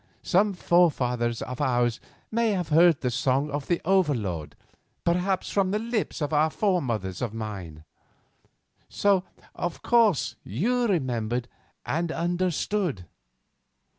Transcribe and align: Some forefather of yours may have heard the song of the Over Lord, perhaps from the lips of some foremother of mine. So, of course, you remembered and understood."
Some 0.23 0.53
forefather 0.53 1.31
of 1.45 1.59
yours 1.59 1.99
may 2.31 2.53
have 2.53 2.69
heard 2.69 3.01
the 3.01 3.11
song 3.11 3.51
of 3.51 3.67
the 3.67 3.79
Over 3.85 4.15
Lord, 4.15 4.55
perhaps 5.03 5.51
from 5.51 5.69
the 5.69 5.77
lips 5.77 6.21
of 6.23 6.31
some 6.31 6.49
foremother 6.49 7.21
of 7.23 7.35
mine. 7.35 7.83
So, 8.89 9.23
of 9.53 9.83
course, 9.83 10.37
you 10.43 10.87
remembered 10.87 11.47
and 11.85 12.11
understood." 12.11 13.05